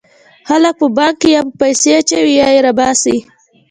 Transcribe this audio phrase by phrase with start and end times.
[0.47, 3.17] خلک په بانک کې یا پیسې اچوي یا یې را باسي.